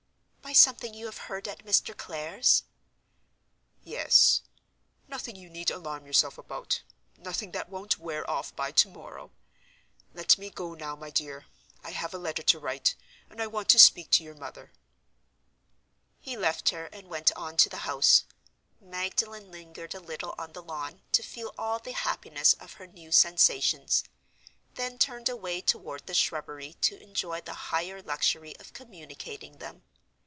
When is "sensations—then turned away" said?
23.13-25.61